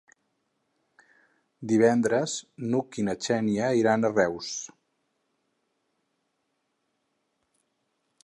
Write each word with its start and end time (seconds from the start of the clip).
Divendres 1.71 2.33
n'Hug 2.71 2.97
i 3.03 3.05
na 3.09 3.15
Xènia 3.27 3.69
iran 3.81 4.09
a 4.09 4.11
Reus. 4.15 4.49